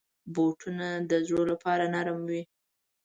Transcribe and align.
بوټونه 0.33 0.87
د 1.09 1.11
زړو 1.27 1.43
لپاره 1.51 1.83
نرم 1.93 2.19
وي. 2.29 2.41